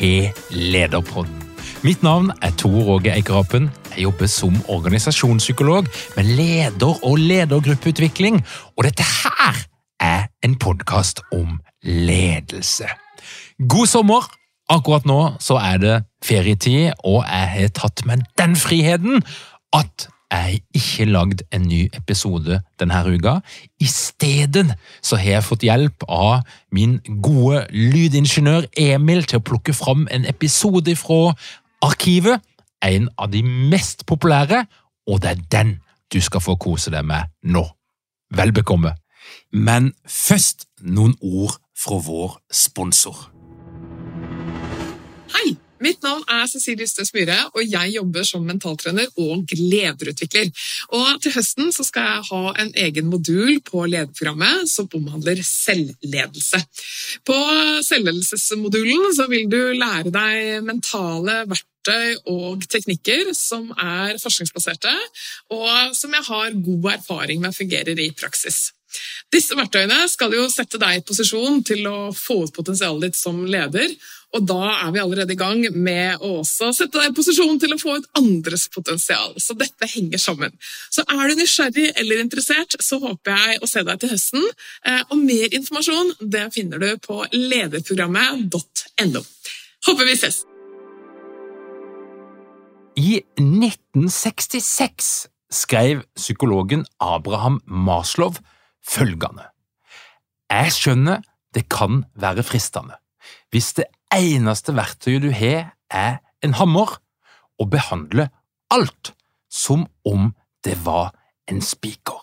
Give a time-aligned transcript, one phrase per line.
[0.00, 1.42] til Lederpodden.
[1.84, 3.70] Mitt navn er Tor Åge Eikerapen.
[3.92, 8.40] Jeg jobber som organisasjonspsykolog med leder- og ledergruppeutvikling,
[8.76, 9.56] og dette her
[10.00, 12.88] er en podkast om ledelse.
[13.68, 14.28] God sommer!
[14.70, 19.24] Akkurat nå så er det ferietid, og jeg har tatt meg den friheten
[19.74, 23.38] at jeg ikke lagd en ny episode denne uka.
[23.80, 29.74] I stedet så har jeg fått hjelp av min gode lydingeniør Emil til å plukke
[29.74, 31.34] fram en episode fra
[31.82, 32.40] arkivet.
[32.82, 34.64] En av de mest populære,
[35.06, 35.74] og det er den
[36.12, 37.66] du skal få kose deg med nå.
[38.36, 38.94] Vel bekomme.
[39.52, 43.26] Men først noen ord fra vår sponsor.
[45.34, 45.58] Hei!
[45.80, 50.50] Mitt navn er Cecilie Ystøs Myhre, og jeg jobber som mentaltrener og lederutvikler.
[50.96, 56.60] Og til høsten skal jeg ha en egen modul på lederprogrammet som omhandler selvledelse.
[57.24, 57.38] På
[57.86, 64.92] selvledelsesmodulen vil du lære deg mentale verktøy og teknikker som er forskningsbaserte,
[65.56, 68.68] og som jeg har god erfaring med fungerer i praksis.
[69.30, 73.44] Disse verktøyene skal jo sette deg i posisjon til å få ut potensialet ditt som
[73.46, 73.92] leder,
[74.30, 77.74] og da er vi allerede i gang med å også sette deg i posisjon til
[77.74, 79.34] å få ut andres potensial.
[79.42, 80.54] Så dette henger sammen.
[80.94, 84.46] Så er du nysgjerrig eller interessert, så håper jeg å se deg til høsten.
[85.10, 89.24] Og mer informasjon det finner du på lederprogrammet.no.
[89.88, 90.44] Håper vi ses!
[93.00, 95.10] I 1966
[95.50, 98.34] skrev psykologen Abraham Maslow
[98.86, 99.46] følgende
[100.50, 101.22] Jeg skjønner
[101.54, 102.94] det kan være fristende,
[103.50, 106.98] hvis det eneste verktøyet du har, er en hammer,
[107.60, 108.30] og behandle
[108.72, 109.12] alt
[109.52, 110.30] som om
[110.64, 111.12] det var
[111.50, 112.20] en spiker.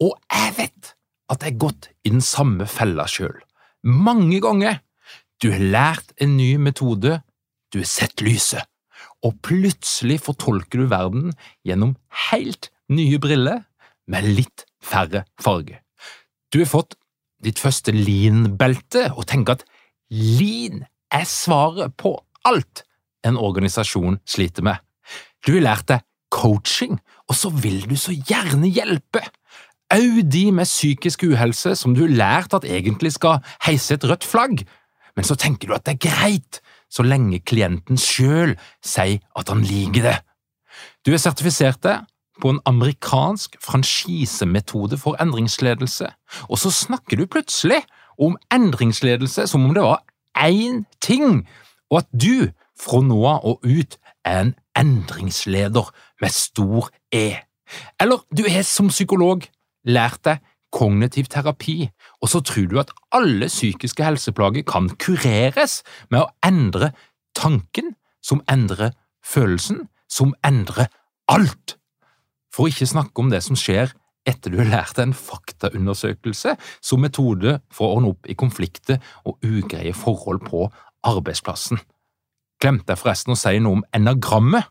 [0.00, 0.94] Og jeg vet
[1.30, 3.36] at jeg har gått i den samme fella sjøl.
[3.84, 4.80] Mange ganger.
[5.40, 7.20] Du har lært en ny metode,
[7.72, 8.64] du har sett lyset,
[9.24, 11.30] og plutselig fortolker du verden
[11.64, 11.94] gjennom
[12.28, 13.62] helt nye briller
[14.10, 15.80] med litt færre farger.
[16.52, 16.96] Du har fått
[17.40, 19.64] ditt første lean-belte og tenker at
[20.10, 22.16] lean er svaret på
[22.46, 22.84] alt
[23.26, 24.80] en organisasjon sliter med.
[25.46, 26.98] Du har lært deg coaching,
[27.28, 29.22] og så vil du så gjerne hjelpe.
[29.90, 34.26] Au de med psykisk uhelse som du har lært at egentlig skal heise et rødt
[34.26, 34.62] flagg,
[35.16, 36.60] men så tenker du at det er greit
[36.90, 38.56] så lenge klienten sjøl
[38.86, 40.16] sier at han liker det.
[41.06, 41.98] Du er sertifisert det
[42.40, 46.08] på en amerikansk franchisemetode for endringsledelse,
[46.48, 47.82] og så snakker du plutselig
[48.20, 50.02] om endringsledelse som om det var
[50.38, 51.46] én ting,
[51.90, 52.50] og at du
[52.80, 57.40] fra nå av og ut er en endringsleder med stor E.
[58.00, 59.44] Eller du er som psykolog
[59.84, 60.40] lært deg
[60.72, 61.90] kognitiv terapi,
[62.22, 65.80] og så tror du at alle psykiske helseplager kan kureres
[66.10, 66.92] med å endre
[67.34, 68.92] tanken, som endrer
[69.24, 70.90] følelsen, som endrer
[71.28, 71.76] alt.
[72.52, 73.94] For å ikke snakke om det som skjer
[74.28, 79.40] etter du har lært en faktaundersøkelse som metode for å ordne opp i konflikter og
[79.46, 80.66] ugreie forhold på
[81.06, 81.80] arbeidsplassen.
[82.60, 84.68] Glemte jeg forresten å si noe om enagrammet?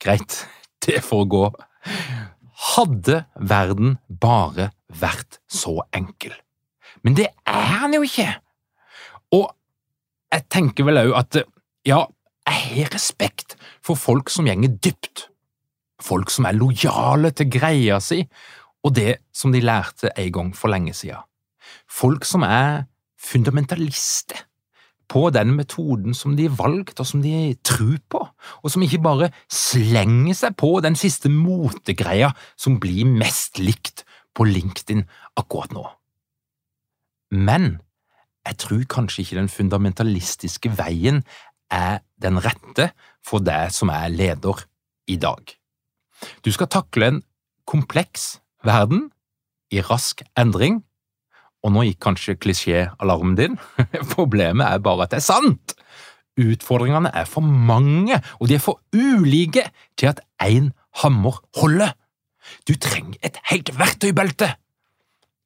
[0.00, 0.44] Greit,
[0.86, 1.44] det får gå.
[2.74, 6.32] Hadde verden bare vært så enkel.
[7.04, 8.28] Men det er han jo ikke.
[9.36, 9.46] Og
[10.32, 11.42] jeg tenker vel òg at
[11.86, 12.04] ja,
[12.50, 15.28] jeg har respekt for folk som gjenger dypt,
[16.00, 18.24] folk som er lojale til greia si,
[18.84, 21.20] og det som de lærte en gang for lenge siden.
[21.90, 22.86] Folk som er
[23.20, 24.46] fundamentalister
[25.10, 28.20] på den metoden som de har valgt og som de tror på,
[28.62, 34.04] og som ikke bare slenger seg på den siste motegreia som blir mest likt
[34.36, 35.02] på LinkedIn
[35.40, 35.84] akkurat nå.
[37.34, 37.80] Men
[38.46, 41.24] jeg tror kanskje ikke den fundamentalistiske veien
[41.70, 42.90] er den rette
[43.26, 44.62] for deg som er leder
[45.10, 45.42] i dag.
[46.44, 47.20] Du skal takle en
[47.68, 49.08] kompleks verden
[49.70, 50.82] i rask endring,
[51.62, 53.58] og nå gikk kanskje klisjéalarmen din.
[54.16, 55.76] Problemet er bare at det er sant!
[56.40, 59.66] Utfordringene er for mange, og de er for ulike
[59.98, 60.70] til at én
[61.02, 61.92] hammer holder.
[62.68, 64.54] Du trenger et helt verktøybelte,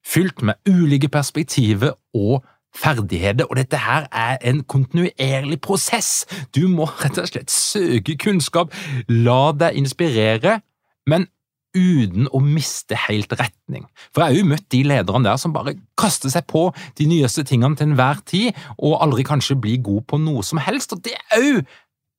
[0.05, 2.45] fylt med ulike perspektiver og
[2.75, 6.25] ferdigheter, og dette her er en kontinuerlig prosess.
[6.55, 8.73] Du må rett og slett søke kunnskap,
[9.09, 10.59] la deg inspirere,
[11.07, 11.27] men
[11.75, 13.85] uten å miste helt retning.
[14.13, 17.45] For jeg har jo møtt de lederne der som bare kaster seg på de nyeste
[17.47, 21.17] tingene til enhver tid, og aldri kanskje blir god på noe som helst, og det
[21.19, 21.75] er òg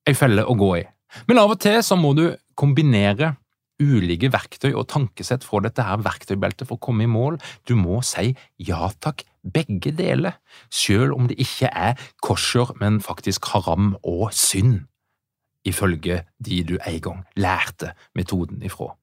[0.07, 0.85] ei felle å gå i.
[1.27, 3.35] Men av og til så må du kombinere
[3.77, 7.37] ulike verktøy og tankesett fra dette her verktøybeltet for å komme i mål.
[7.67, 10.39] Du må si ja takk, begge deler,
[10.73, 14.87] selv om det ikke er kosher, men faktisk haram og synd,
[15.67, 18.95] ifølge de du en gang lærte metoden ifra.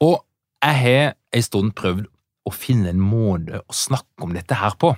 [0.00, 0.22] Og
[0.64, 2.06] jeg har en stund prøvd
[2.48, 4.94] å finne en måte å snakke om dette her på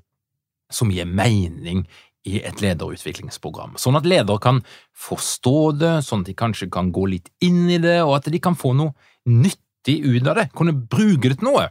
[0.73, 1.85] som gir mening
[2.29, 4.61] i et lederutviklingsprogram, sånn at ledere kan
[4.95, 8.41] forstå det, sånn at de kanskje kan gå litt inn i det, og at de
[8.43, 8.95] kan få noe
[9.27, 11.67] nyttig ut av det, kunne bruke det til noe.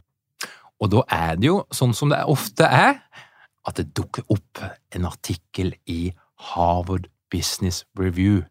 [0.82, 3.00] Og da er det jo, sånn som det ofte er,
[3.64, 4.60] at det dukker opp
[4.92, 6.12] en artikkel i
[6.52, 8.42] Harvard Business Review,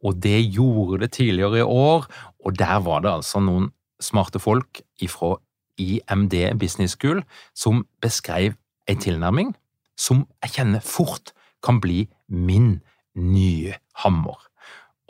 [0.00, 2.08] og det gjorde det tidligere i år,
[2.44, 3.68] og der var det altså noen
[4.02, 5.36] smarte folk fra
[5.80, 7.22] IMD Business School
[7.54, 8.58] som beskrev
[8.90, 9.54] en tilnærming
[9.98, 11.32] som jeg kjenner fort
[11.62, 12.80] kan bli min
[13.14, 14.38] nye hammer.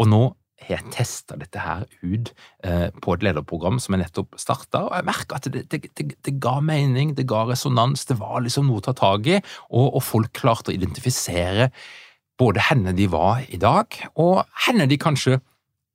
[0.01, 0.23] Og nå
[0.63, 2.31] har jeg testa dette her ut
[2.67, 6.07] eh, på et lederprogram som jeg nettopp starta, og jeg merka at det, det, det,
[6.23, 9.41] det, ga mening, det ga resonans, det var liksom noe å ta tak i,
[9.71, 11.71] og, og folk klarte å identifisere
[12.41, 15.41] både henne de var i dag, og henne de kanskje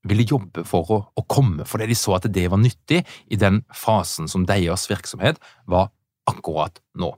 [0.10, 3.62] ville jobbe for å, å, komme, fordi de så at det var nyttig i den
[3.76, 5.92] fasen som deres virksomhet var
[6.30, 7.14] akkurat nå.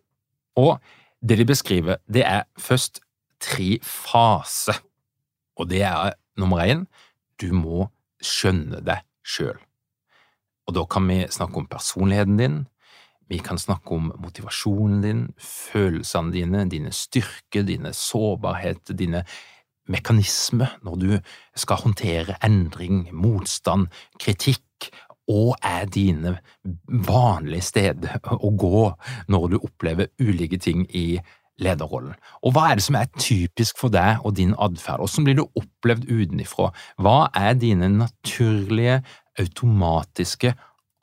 [0.60, 0.78] Og
[1.22, 3.02] det de beskriver, det er først
[3.44, 4.80] tre faser,
[5.60, 6.86] og det er nummer én,
[7.40, 7.88] du må
[8.24, 9.58] skjønne det sjøl.
[10.68, 12.60] Og da kan vi snakke om personligheten din,
[13.30, 19.24] vi kan snakke om motivasjonen din, følelsene dine, dine styrker, dine sårbarheter, dine
[19.90, 21.12] mekanisme når du
[21.58, 23.90] skal håndtere endring, motstand,
[24.22, 24.64] kritikk,
[25.30, 26.38] og er dine
[27.06, 28.88] vanlige steder å gå
[29.30, 31.20] når du opplever ulike ting i
[31.62, 32.16] lederrollen.
[32.42, 35.46] Og hva er det som er typisk for deg og din atferd, hvordan blir du
[35.60, 36.72] opplevd utenfra?
[36.98, 39.02] Hva er dine naturlige,
[39.40, 40.56] automatiske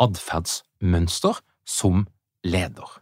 [0.03, 1.39] atferdsmønster
[1.69, 2.07] som
[2.45, 2.99] leder?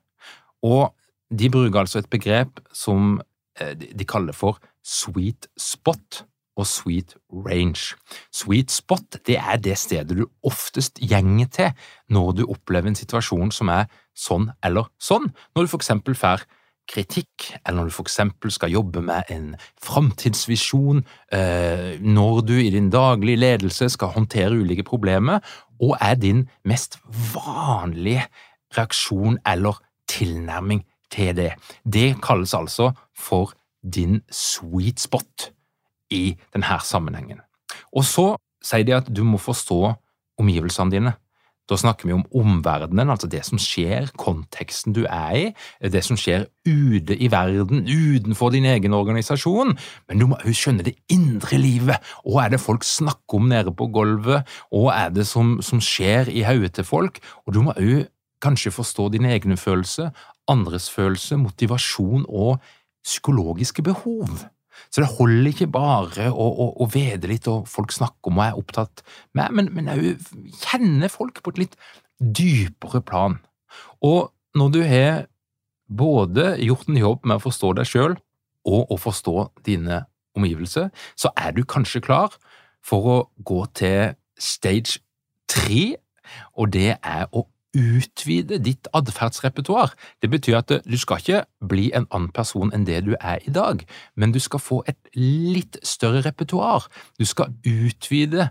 [0.67, 0.93] Og
[1.33, 3.17] de bruker altså et begrep som
[3.61, 7.97] eh, de kaller for sweet spot og sweet range.
[8.33, 13.51] Sweet spot det er det stedet du oftest gjenger til når du opplever en situasjon
[13.55, 16.45] som er sånn eller sånn, når du for eksempel får
[16.91, 19.47] kritikk, eller når du for eksempel skal jobbe med en
[19.83, 21.01] framtidsvisjon,
[21.33, 25.41] eh, når du i din daglige ledelse skal håndtere ulike problemer,
[25.81, 26.99] og er din mest
[27.33, 28.27] vanlige
[28.77, 31.55] reaksjon eller tilnærming til det.
[31.85, 35.51] Det kalles altså for din sweet spot
[36.11, 37.43] i denne sammenhengen.
[37.93, 38.33] Og så
[38.65, 39.83] sier de at du må forstå
[40.41, 41.15] omgivelsene dine.
[41.65, 45.45] Da snakker vi om omverdenen, altså det som skjer, konteksten du er i,
[45.81, 49.73] det som skjer ute i verden, utenfor din egen organisasjon,
[50.09, 52.05] men du må også skjønne det indre livet.
[52.27, 56.29] Hva er det folk snakker om nede på gulvet, hva er det som, som skjer
[56.29, 58.05] i hodet til folk, og du må også
[58.45, 60.13] kanskje forstå dine egne følelser,
[60.53, 62.59] andres følelser, motivasjon og
[63.05, 64.47] psykologiske behov.
[64.91, 68.47] Så det holder ikke bare å, å, å vede litt og folk snakker om og
[68.47, 69.05] er opptatt
[69.37, 70.09] med, men, men òg
[70.65, 71.77] kjenne folk på et litt
[72.19, 73.39] dypere plan.
[74.03, 75.25] Og når du har
[75.91, 78.17] både gjort en jobb med å forstå deg sjøl
[78.65, 82.35] og å forstå dine omgivelser, så er du kanskje klar
[82.85, 85.01] for å gå til stage
[85.51, 85.95] tre,
[86.57, 89.95] og det er å utvide ditt atferdsrepertoar.
[90.23, 93.55] Det betyr at du skal ikke bli en annen person enn det du er i
[93.55, 93.85] dag,
[94.17, 96.89] men du skal få et litt større repertoar.
[97.19, 98.51] Du skal utvide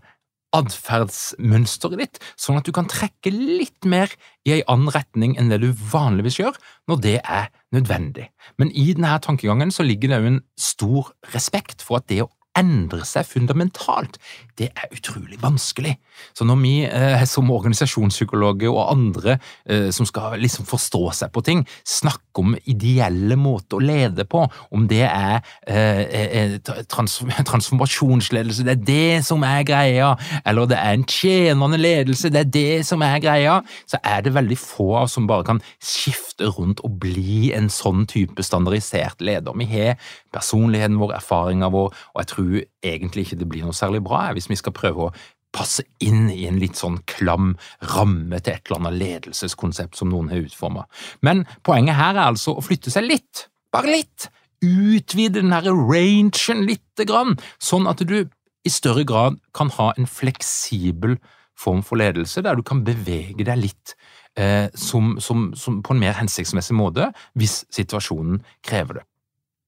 [0.53, 4.11] atferdsmønsteret ditt, sånn at du kan trekke litt mer
[4.45, 6.59] i en annen retning enn det du vanligvis gjør,
[6.91, 8.29] når det er nødvendig.
[8.61, 12.29] Men i denne tankegangen så ligger det jo en stor respekt for at det å
[12.57, 14.19] endre seg fundamentalt,
[14.60, 15.95] det er utrolig vanskelig.
[16.38, 21.41] Så når vi eh, som organisasjonspsykologer og andre eh, som skal liksom forstå seg på
[21.45, 24.43] ting, snakker om ideelle måter å lede på,
[24.74, 27.19] om det er eh, eh, eh trans
[27.50, 30.13] transformasjonsledelse, det er det som er greia,
[30.45, 34.36] eller det er en tjenende ledelse, det er det som er greia, så er det
[34.38, 39.22] veldig få av oss som bare kan skifte rundt og bli en sånn type standardisert
[39.22, 39.57] leder.
[39.57, 39.98] Vi har
[40.33, 44.27] personligheten vår, erfaringa vår, og jeg tror tror egentlig ikke det blir noe særlig bra
[44.35, 45.13] hvis vi skal prøve å
[45.53, 47.53] passe inn i en litt sånn klam
[47.93, 50.88] ramme til et eller annet ledelseskonsept som noen har utforma.
[51.21, 54.31] Men poenget her er altså å flytte seg litt, bare litt,
[54.63, 58.23] utvide den her rangen lite grann, sånn at du
[58.63, 61.19] i større grad kan ha en fleksibel
[61.59, 63.93] form for ledelse, der du kan bevege deg litt
[64.39, 69.05] eh, som, som, som på en mer hensiktsmessig måte hvis situasjonen krever det.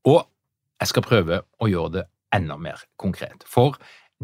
[0.10, 0.24] Og
[0.82, 3.44] jeg skal prøve å gjøre det enda mer konkret.
[3.48, 3.78] For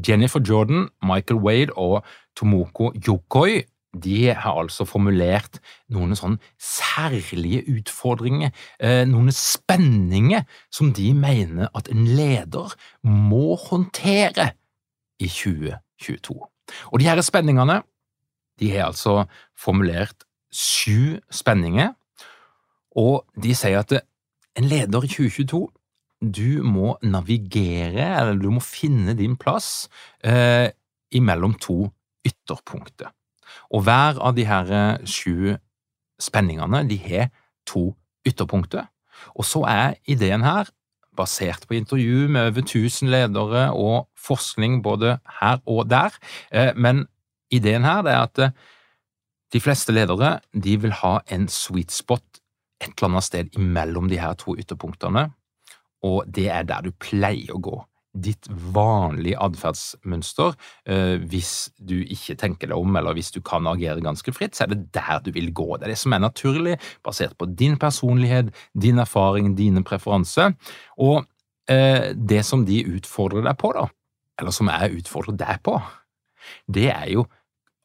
[0.08, 5.60] Jennifer Jordan, Michael Wade og Tomoko Yokoi de har altså formulert
[5.92, 12.72] noen sånn særlige utfordringer, eh, noen spenninger, som de mener at en leder
[13.04, 14.54] må håndtere
[15.20, 16.40] i 2022.
[16.92, 17.82] Og de her spenningene
[18.60, 19.26] de har altså
[19.58, 21.92] formulert sju spenninger,
[22.96, 23.92] og de sier at
[24.56, 25.68] en leder i 2022
[26.22, 29.90] du må navigere, eller du må finne din plass
[30.24, 30.70] eh,
[31.12, 31.90] imellom to
[32.26, 33.10] ytterpunkter.
[33.74, 35.56] Og hver av de her eh, sju
[36.22, 37.32] spenningene de har
[37.68, 37.92] to
[38.28, 38.86] ytterpunkter.
[39.34, 40.70] Og så er ideen her,
[41.18, 46.16] basert på intervju med over 1000 ledere og forskning både her og der,
[46.52, 47.08] eh, men
[47.52, 48.54] ideen her er at eh,
[49.52, 52.24] de fleste ledere de vil ha en sweet spot
[52.82, 55.28] et eller annet sted imellom de her to ytterpunktene
[56.08, 57.78] og det er der du pleier å gå.
[58.12, 60.58] Ditt vanlige atferdsmønster,
[60.92, 64.66] eh, hvis du ikke tenker deg om, eller hvis du kan agere ganske fritt, så
[64.66, 65.78] er det der du vil gå.
[65.78, 70.58] Det er det som er naturlig, basert på din personlighet, din erfaring, dine preferanser.
[71.00, 71.24] Og
[71.72, 73.88] eh, det som de utfordrer deg på, da,
[74.42, 75.80] eller som jeg utfordrer deg på,
[76.68, 77.28] det er jo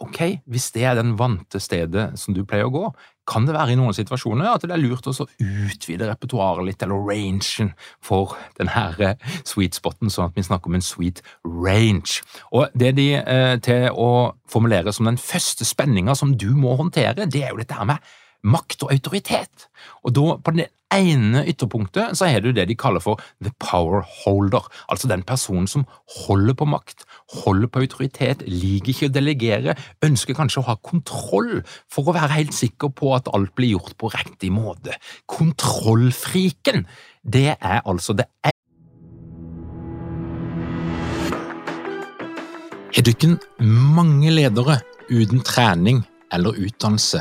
[0.03, 0.19] ok,
[0.51, 2.89] hvis det er den vante stedet som du pleier å gå,
[3.27, 7.01] kan det være i noen situasjoner at det er lurt å utvide repertoaret litt, eller
[7.09, 7.73] rangen,
[8.05, 9.17] for denne eh,
[9.49, 12.21] sweet spoten, sånn at vi snakker om en sweet range.
[12.53, 17.27] Og Det de eh, til å formulere som den første spenninga som du må håndtere,
[17.27, 18.15] det er jo dette her med
[18.47, 19.69] makt og autoritet.
[20.07, 24.05] Og da, på det ene ytterpunktet, så har du det de kaller for the power
[24.23, 25.87] holder, altså den personen som
[26.23, 27.05] holder på makt,
[27.43, 29.77] holder på autoritet, liker ikke å delegere,
[30.07, 33.97] ønsker kanskje å ha kontroll for å være helt sikker på at alt blir gjort
[33.99, 34.95] på riktig måte.
[35.27, 36.87] Kontrollfriken,
[37.27, 38.53] det er altså det ene
[42.97, 44.79] Har dere mange ledere
[45.11, 45.99] uten trening
[46.33, 47.21] eller utdannelse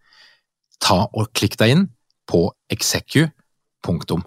[0.81, 1.87] ta og klikk deg inn
[2.29, 4.21] på execu.no.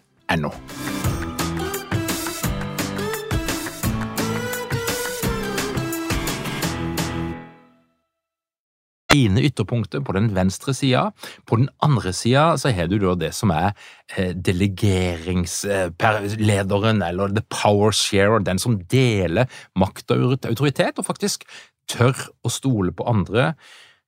[9.14, 11.02] ene ytterpunktet på den venstre sida.
[11.46, 13.68] På den andre sida så har du da det som er
[14.16, 19.46] eh, delegeringslederen, eller the power sharer, den som deler
[19.78, 21.44] makt og autoritet, og faktisk
[21.90, 23.54] tør å stole på andre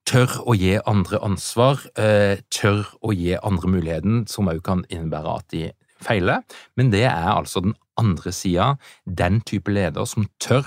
[0.07, 5.39] tør å gi andre ansvar, eh, tør å gi andre muligheten, som også kan innebære
[5.39, 6.43] at de feiler.
[6.77, 10.67] Men det er altså den andre sida, den type leder som tør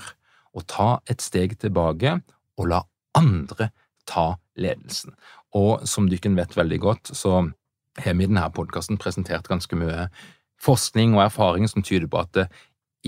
[0.56, 2.22] å ta et steg tilbake
[2.58, 2.84] og la
[3.16, 3.72] andre
[4.10, 5.14] ta ledelsen.
[5.56, 7.52] Og som dere vet veldig godt, så
[7.98, 10.10] har vi i denne podkasten presentert ganske mye
[10.60, 12.50] forskning og erfaring som tyder på at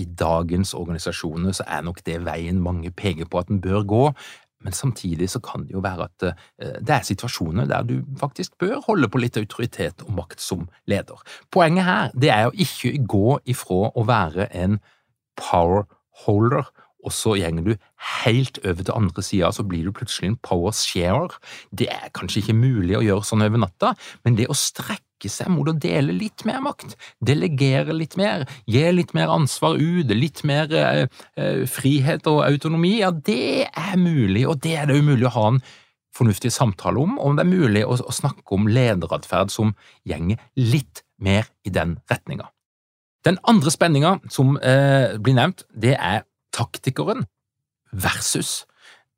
[0.00, 4.04] i dagens organisasjoner så er nok det veien mange peker på at den bør gå,
[4.64, 8.56] men samtidig så kan det jo være at eh, det er situasjoner der du faktisk
[8.62, 11.20] bør holde på litt autoritet og makt som leder.
[11.52, 14.80] Poenget her det er å ikke gå ifra å være en
[15.40, 15.86] power
[16.26, 16.68] holder
[17.02, 17.72] og så gjenger du
[18.22, 21.34] helt over til andre sida, så blir du plutselig en power sharer.
[21.74, 25.50] Det er kanskje ikke mulig å gjøre sånn over natta, men det å strekke seg
[25.52, 30.42] mot å dele litt mer makt, delegere litt mer, gi litt mer ansvar ut, litt
[30.48, 31.04] mer eh,
[31.36, 35.36] eh, frihet og autonomi, ja, det er mulig, og det er det jo mulig å
[35.36, 35.62] ha en
[36.12, 39.72] fornuftig samtale om, og det er mulig å, å snakke om lederatferd som
[40.08, 42.50] gjenger litt mer i den retninga.
[43.22, 47.28] Den andre spenninga som eh, blir nevnt, det er taktikeren
[47.92, 48.64] versus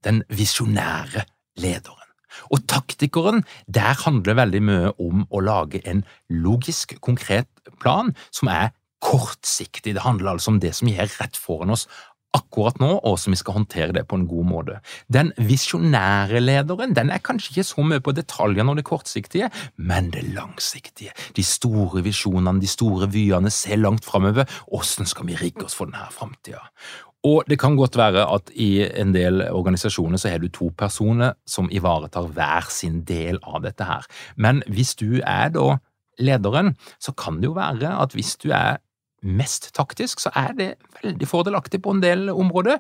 [0.05, 1.25] den visjonære
[1.57, 2.04] lederen.
[2.51, 7.49] Og taktikeren, der handler veldig mye om å lage en logisk, konkret
[7.83, 8.73] plan som er
[9.05, 9.95] kortsiktig.
[9.95, 11.89] Det handler altså om det som gjør rett foran oss
[12.35, 14.81] akkurat nå, og som vi skal håndtere det på en god måte.
[15.13, 20.11] Den visjonære lederen den er kanskje ikke så mye på detaljene og det kortsiktige, men
[20.15, 21.15] det langsiktige.
[21.37, 24.51] De store visjonene, de store vyene, se langt framover.
[24.67, 26.65] Hvordan skal vi rigge oss for denne framtida?
[27.25, 31.33] Og det kan godt være at i en del organisasjoner så har du to personer
[31.49, 34.05] som ivaretar hver sin del av dette her.
[34.37, 35.79] Men hvis du er da
[36.21, 38.77] lederen, så kan det jo være at hvis du er
[39.25, 42.79] mest taktisk, så er det veldig fordelaktig på en del områder,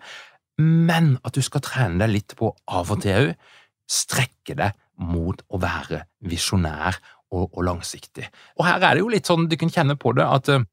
[0.60, 3.52] men at du skal trene deg litt på av og til òg
[3.90, 7.00] strekke deg mot å være visjonær
[7.34, 8.28] og, og, langsiktig.
[8.60, 10.64] Og her er det jo litt sånn, du kan kjenne på det, at uh,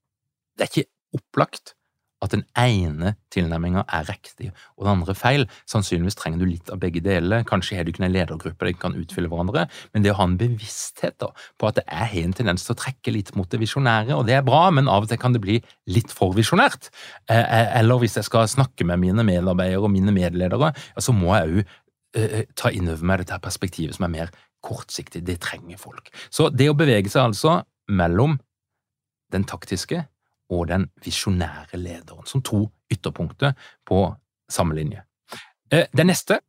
[0.55, 1.73] det er ikke opplagt
[2.21, 5.47] at den ene tilnærminga er riktig og den andre feil.
[5.69, 7.45] Sannsynligvis trenger du litt av begge deler.
[7.47, 10.37] Kanskje har du ikke en ledergruppe der kan utfylle hverandre, men det å ha en
[10.39, 14.15] bevissthet da, på at det er en tendens til å trekke litt mot det visjonære,
[14.17, 15.57] og det er bra, men av og til kan det bli
[15.91, 16.91] litt for visjonært.
[17.31, 21.33] Eh, eh, eller hvis jeg skal snakke med mine medarbeidere og mine medledere, så må
[21.37, 21.75] jeg òg
[22.21, 25.23] eh, ta inn over meg dette perspektivet som er mer kortsiktig.
[25.25, 26.13] Det trenger folk.
[26.29, 27.61] Så det å bevege seg altså
[27.91, 28.37] mellom
[29.31, 30.05] den taktiske
[30.51, 33.55] og den visjonære lederen, som to ytterpunkter
[33.87, 34.03] på
[34.51, 35.05] samme linje.
[35.71, 36.41] Eh, den neste,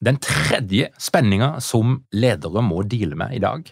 [0.00, 3.68] den tredje spenninga som ledere må deale med i dag,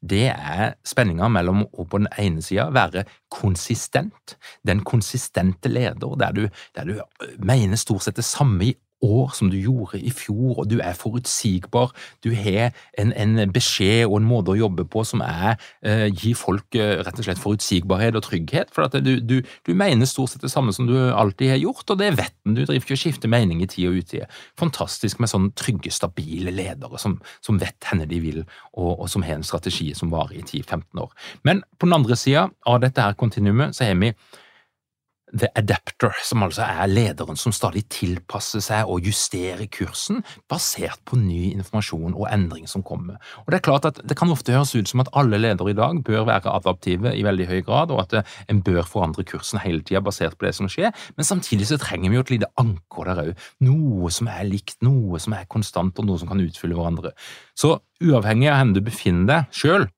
[0.00, 6.34] det er spenninga mellom å på den ene sida være konsistent, den konsistente leder, der
[6.36, 6.44] du,
[6.76, 7.00] der du
[7.38, 10.96] mener stort sett det samme i år som du gjorde i fjor, og du er
[10.96, 11.92] forutsigbar.
[12.24, 16.36] Du har en, en beskjed og en måte å jobbe på som er eh, gir
[16.38, 18.72] folk eh, rett og slett forutsigbarhet og trygghet.
[18.74, 21.84] For at du, du, du, mener stort sett det samme som du alltid har gjort,
[21.92, 22.56] og det vet en.
[22.56, 24.30] Du driver ikke og skifter mening i tid og utide.
[24.58, 29.24] Fantastisk med sånne trygge, stabile ledere som, som vet henne de vil, og, og, som
[29.26, 31.12] har en strategi som varer i 10-15 år.
[31.46, 34.14] Men på den andre sida av dette her kontinuumet så har vi
[35.34, 41.18] The Adapter, som altså er lederen som stadig tilpasser seg og justerer kursen basert på
[41.18, 43.18] ny informasjon og endring som kommer.
[43.42, 45.76] Og Det er klart at det kan ofte høres ut som at alle ledere i
[45.76, 49.82] dag bør være adaptive i veldig høy grad, og at en bør forandre kursen hele
[49.82, 53.10] tida basert på det som skjer, men samtidig så trenger vi jo et lite anker
[53.10, 53.48] der òg.
[53.66, 57.16] Noe som er likt, noe som er konstant, og noe som kan utfylle hverandre.
[57.58, 59.90] Så uavhengig av hvor du befinner deg sjøl,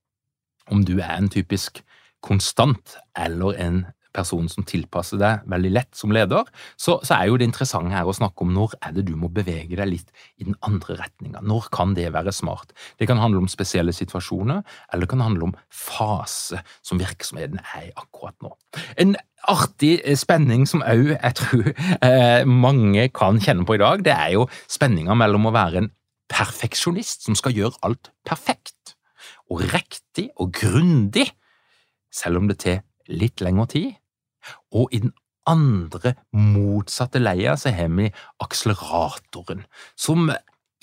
[0.72, 1.82] om du er en typisk
[2.24, 7.38] konstant eller en person som tilpasser deg veldig lett som leder, så, så, er jo
[7.38, 10.46] det interessante her å snakke om når er det du må bevege deg litt i
[10.48, 11.42] den andre retninga.
[11.44, 12.72] Når kan det være smart?
[13.00, 17.90] Det kan handle om spesielle situasjoner, eller det kan handle om fase som virksomheten er
[17.90, 18.54] i akkurat nå.
[19.00, 19.16] En
[19.48, 24.34] artig spenning som òg jeg tror eh, mange kan kjenne på i dag, det er
[24.36, 25.92] jo spenninga mellom å være en
[26.28, 28.74] perfeksjonist som skal gjøre alt perfekt
[29.48, 31.30] og riktig og grundig,
[32.12, 33.96] selv om det tar litt lengre tid.
[34.76, 35.14] Og i den
[35.48, 38.10] andre, motsatte leia så har vi
[38.44, 39.64] akseleratoren,
[39.96, 40.28] som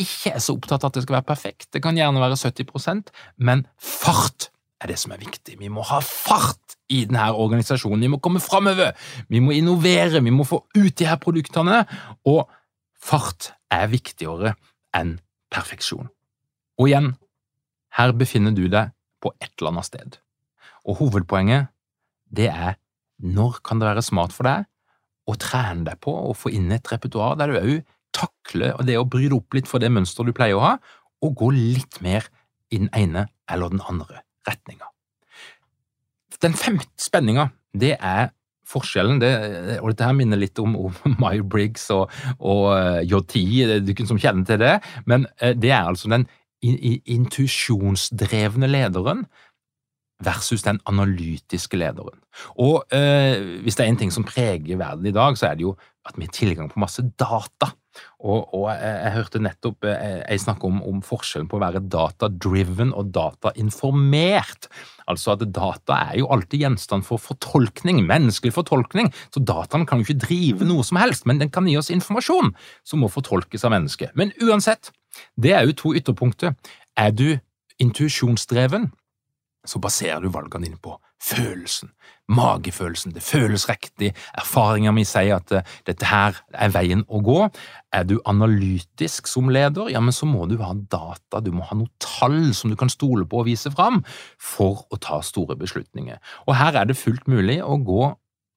[0.01, 1.69] ikke er så opptatt av at det skal være perfekt.
[1.71, 4.49] Det kan gjerne være 70% men fart
[4.83, 5.55] er det som er viktig.
[5.59, 8.03] Vi må ha fart i denne organisasjonen.
[8.03, 8.91] Vi må komme framover.
[9.31, 10.21] Vi må innovere.
[10.21, 11.85] Vi må få ut de her produktene.
[12.27, 12.43] Og
[12.99, 14.55] fart er viktigere
[14.95, 15.15] enn
[15.53, 16.09] perfeksjon.
[16.79, 17.13] Og igjen,
[17.95, 18.91] her befinner du deg
[19.23, 20.19] på et eller annet sted.
[20.85, 21.71] Og hovedpoenget
[22.33, 22.79] det er
[23.23, 24.65] når kan det være smart for deg
[25.25, 27.75] å trene deg på å få inn et repertoar der du òg
[28.15, 30.73] takler det å bry deg opp litt for det mønsteret du pleier å ha,
[31.23, 32.27] og gå litt mer
[32.71, 34.87] i den ene eller den andre retninga.
[36.43, 38.31] Den femte spenninga, det er
[38.65, 39.31] forskjellen, det,
[39.81, 40.93] og dette her minner litt om, om
[41.51, 42.03] Briggs og,
[42.39, 43.33] og eh, JT,
[43.85, 44.75] du som kjenner til det,
[45.09, 46.25] men uh, det er altså den
[46.65, 49.25] intuisjonsdrevne lederen
[50.25, 52.19] versus den analytiske lederen.
[52.61, 55.67] Og eh, hvis det er en ting som preger verden i dag, så er det
[55.67, 57.71] jo at vi har tilgang på masse data.
[58.19, 61.81] Og, og jeg, jeg, hørte nettopp jeg, jeg snakke om, om, forskjellen på å være
[61.91, 64.67] data-driven og data-informert.
[65.11, 70.09] Altså at data er jo alltid gjenstand for fortolkning, menneskelig fortolkning, så dataen kan jo
[70.09, 72.51] ikke drive noe som helst, men den kan gi oss informasjon
[72.83, 74.15] som må fortolkes av mennesket.
[74.19, 74.91] Men uansett,
[75.39, 76.57] det er jo to ytterpunkter.
[76.99, 77.29] Er du
[77.81, 78.91] intuisjonsdreven,
[79.65, 81.89] så baserer du valgene dine på følelsen,
[82.29, 83.13] magefølelsen.
[83.15, 84.11] Det føles riktig.
[84.37, 87.37] Erfaringa mi sier at uh, dette her er veien å gå.
[87.95, 91.77] Er du analytisk som leder, ja, men så må du ha data, du må ha
[91.79, 94.03] noe tall som du kan stole på og vise fram
[94.41, 96.21] for å ta store beslutninger.
[96.45, 98.13] Og her er det fullt mulig å gå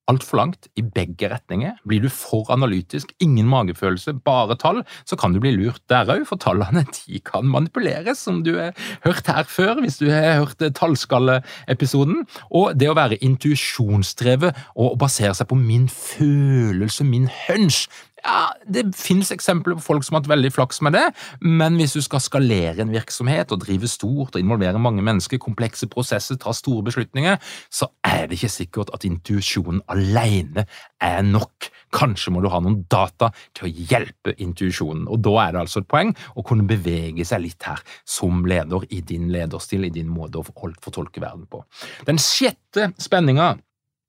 [0.09, 1.77] altfor langt i begge retninger.
[1.89, 6.25] Blir du for analytisk, ingen magefølelse, bare tall, så kan du bli lurt der òg,
[6.29, 10.63] for tallene de kan manipuleres, som du har hørt her før, hvis du har hørt
[10.79, 12.25] tallskalleepisoden.
[12.51, 17.87] Og det å være intuisjonsdrevet og basere seg på min følelse, min hunch,
[18.25, 21.05] ja, Det finnes eksempler på folk som har hatt veldig flaks med det,
[21.41, 25.89] men hvis du skal skalere en virksomhet og drive stort og involvere mange mennesker, komplekse
[25.91, 27.39] prosesser, ta store beslutninger,
[27.71, 30.67] så er det ikke sikkert at intuisjonen alene
[31.01, 31.71] er nok.
[31.95, 35.83] Kanskje må du ha noen data til å hjelpe intuisjonen, og da er det altså
[35.83, 40.11] et poeng å kunne bevege seg litt her som leder i din lederstil, i din
[40.13, 41.63] måte å fortolke verden på.
[42.09, 43.55] Den sjette spenninga,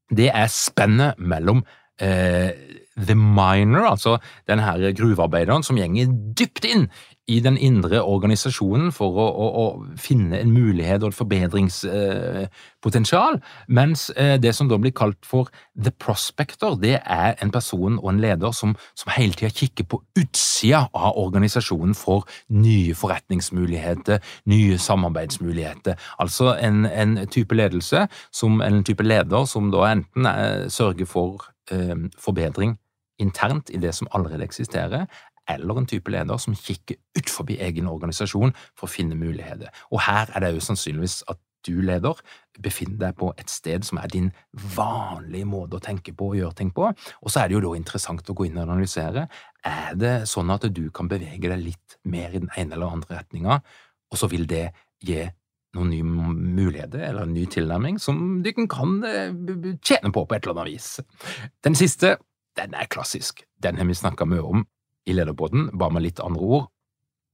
[0.09, 1.61] det er spennet mellom
[2.01, 2.51] eh,
[3.07, 4.17] The Miner, altså
[4.49, 6.89] den her gruvearbeideren som gjenger dypt inn
[7.29, 13.41] i den indre organisasjonen for å, å, å finne en mulighet og et forbedringspotensial, eh,
[13.79, 15.43] mens eh, det som da blir kalt for
[15.77, 19.97] the prospector, det er en person og en leder som, som hele tida kikker på
[20.19, 24.17] utsida av organisasjonen for nye forretningsmuligheter,
[24.49, 25.93] nye samarbeidsmuligheter.
[26.19, 31.35] Altså en, en type ledelse, som, en type leder som da enten eh, sørger for
[31.71, 32.77] eh, forbedring
[33.19, 35.05] internt i det som allerede eksisterer,
[35.49, 39.71] eller en type leder som kikker ut forbi egen organisasjon for å finne muligheter.
[39.91, 42.15] Og her er det jo sannsynligvis at du, leder,
[42.63, 44.29] befinner deg på et sted som er din
[44.75, 47.73] vanlige måte å tenke på og gjøre ting på, og så er det jo da
[47.75, 49.25] interessant å gå inn og analysere.
[49.67, 53.19] Er det sånn at du kan bevege deg litt mer i den ene eller andre
[53.19, 53.59] retninga,
[54.09, 54.69] og så vil det
[55.03, 55.25] gi
[55.77, 59.29] noen nye muligheter eller en ny tilnærming som du kan eh,
[59.85, 60.87] tjene på på et eller annet vis.
[61.65, 62.15] Den siste
[62.59, 63.43] den er klassisk.
[63.63, 64.67] Den har vi snakka mye om
[65.07, 66.69] i lederbåten, bare med litt andre ord.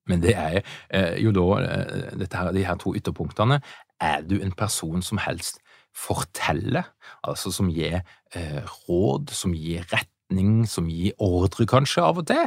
[0.09, 0.59] Men det er
[0.93, 3.59] eh, jo da eh, her, de her to ytterpunktene.
[4.01, 5.59] Er du en person som helst
[5.95, 6.91] forteller,
[7.23, 8.01] altså som gir
[8.35, 12.45] eh, råd, som gir retning, som gir ordre kanskje av og til,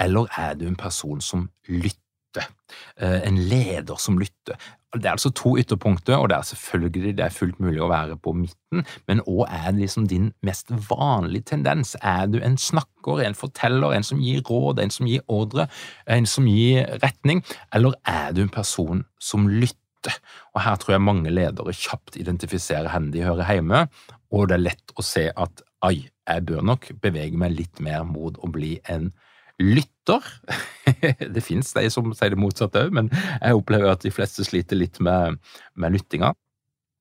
[0.00, 2.48] eller er du en person som lytter?
[2.96, 4.56] Eh, en leder som lytter.
[4.94, 8.16] Det er altså to ytterpunkter, og det er selvfølgelig det er fullt mulig å være
[8.22, 11.96] på midten, men hva er liksom din mest vanlige tendens?
[12.02, 15.66] Er du en snakker, en forteller, en som gir råd, en som gir ordre,
[16.06, 17.42] en som gir retning,
[17.74, 20.14] eller er du en person som lytter?
[20.54, 23.86] Og her tror jeg mange ledere kjapt identifiserer hvor de hører hjemme,
[24.30, 28.06] og det er lett å se at ai, jeg bør nok bevege meg litt mer
[28.08, 29.10] mot å bli en
[29.62, 30.24] lytter.
[31.34, 34.78] det fins de som sier det motsatte òg, men jeg opplever at de fleste sliter
[34.78, 35.38] litt med,
[35.78, 36.32] med lyttinga.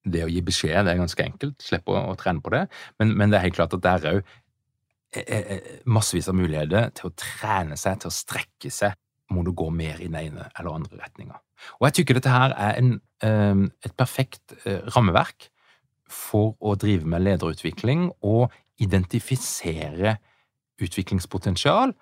[0.03, 2.65] Det å gi beskjed det er ganske enkelt, slippe å, å trene på det,
[2.99, 4.19] men, men, det er helt klart at det er òg
[5.15, 8.99] eh, eh, massevis av muligheter til å trene seg, til å strekke seg
[9.33, 11.39] må du gå mer i den ene eller andre retninga.
[11.79, 14.57] Og jeg tykker dette her er en, eh, et perfekt
[14.93, 15.47] rammeverk
[16.11, 18.51] for å drive med lederutvikling og
[18.83, 20.17] identifisere
[20.83, 21.93] utviklingspotensial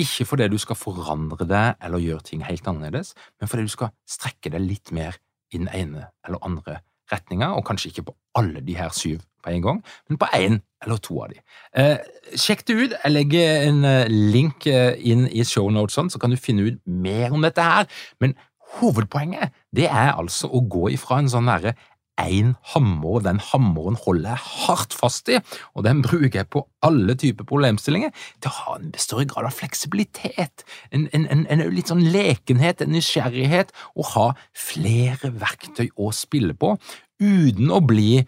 [0.00, 3.92] ikke fordi du skal forandre deg eller gjøre ting helt annerledes, men fordi du skal
[4.08, 5.18] strekke deg litt mer
[5.52, 6.78] i den ene eller andre
[7.12, 10.60] retninga, og kanskje ikke på alle de her syv på en gang, men på én
[10.82, 11.40] eller to av de.
[11.76, 11.98] Eh,
[12.38, 12.94] sjekk det ut.
[12.94, 17.34] Jeg legger en eh, link eh, inn i shownotesene, så kan du finne ut mer
[17.34, 17.90] om dette her.
[18.22, 18.36] Men
[18.78, 21.74] hovedpoenget det er altså å gå ifra en sånn derre
[22.20, 25.38] én hammer, og den hammeren holder jeg hardt fast i,
[25.74, 29.56] og den bruker jeg på alle typer problemstillinger, til å ha en større grad av
[29.56, 36.12] fleksibilitet, en, en, en, en litt sånn lekenhet, en nysgjerrighet, og ha flere verktøy å
[36.16, 36.76] spille på,
[37.22, 38.22] uten å bli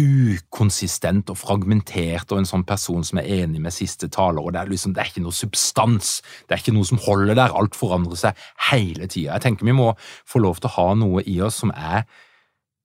[0.00, 4.62] ukonsistent og fragmentert og en sånn person som er enig med siste taler, og det
[4.62, 7.76] er liksom, det er ikke noe substans, det er ikke noe som holder der, alt
[7.76, 9.34] forandrer seg hele tida.
[9.34, 12.06] Jeg tenker vi må få lov til å ha noe i oss som er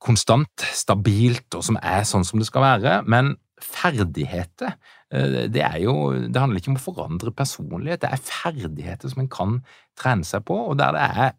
[0.03, 2.99] konstant, stabilt, og som er sånn som det skal være.
[3.09, 4.75] Men ferdigheter,
[5.11, 9.21] eh, det er jo Det handler ikke om å forandre personlighet, det er ferdigheter som
[9.21, 9.63] en kan
[9.97, 11.31] trene seg på, og der det er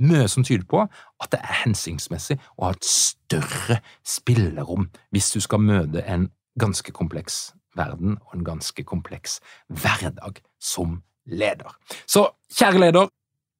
[0.00, 0.80] mye som tyder på
[1.20, 6.92] at det er hensiktsmessig å ha et større spillerom hvis du skal møte en ganske
[6.92, 11.74] kompleks verden og en ganske kompleks hverdag som leder.
[12.06, 13.10] Så kjære leder,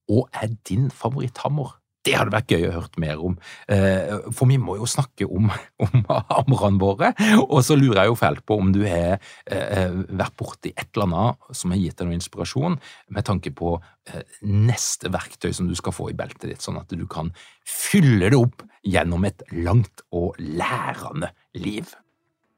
[0.08, 1.77] hva er din favoritthammer?
[2.08, 3.34] Det hadde vært gøy å høre mer om,
[3.68, 5.50] eh, for vi må jo snakke om,
[5.84, 7.12] om armene våre.
[7.42, 11.08] Og så lurer jeg jo fælt på om du har eh, vært borti et eller
[11.08, 12.78] annet som har gitt deg noe inspirasjon,
[13.12, 16.92] med tanke på eh, neste verktøy som du skal få i beltet ditt, sånn at
[16.96, 17.32] du kan
[17.68, 21.92] fylle det opp gjennom et langt og lærende liv.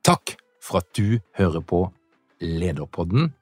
[0.07, 1.89] Takk for at du hører på
[2.41, 3.33] Lederpodden.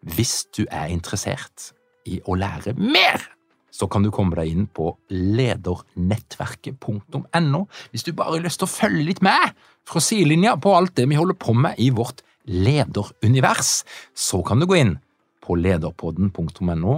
[0.00, 1.70] Hvis du er interessert
[2.08, 3.22] i å lære mer,
[3.70, 8.76] så kan du komme deg inn på ledernettverket.no hvis du bare har lyst til å
[8.76, 9.44] følge litt med
[9.88, 12.18] fra sidelinja på alt det vi holder på med i vårt
[12.50, 13.84] lederunivers.
[14.14, 14.98] Så kan du gå inn
[15.44, 16.94] på lederpodden.no,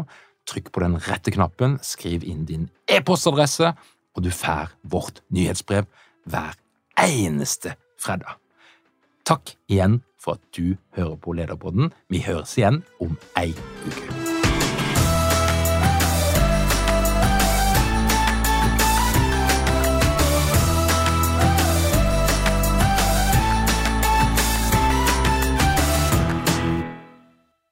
[0.48, 3.74] trykk på den rette knappen, skriv inn din e-postadresse,
[4.12, 5.88] og du får vårt nyhetsbrev
[6.28, 6.56] hver
[7.00, 8.38] eneste fredag.
[9.24, 11.92] Takk igjen for at du hører på Lederpodden.
[12.10, 13.54] Vi høres igjen om ei
[13.86, 14.21] uke.